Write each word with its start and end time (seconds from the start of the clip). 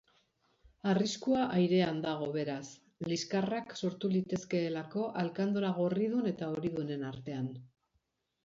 Arriskua 0.91 1.41
airean 1.57 1.99
dago 2.05 2.29
beraz, 2.37 2.63
liskarrak 3.11 3.77
sortu 3.83 4.11
litezkeelako 4.15 5.07
alkandora 5.25 5.71
gorridun 5.79 6.33
eta 6.35 6.53
horidunen 6.57 7.09
artean. 7.15 7.55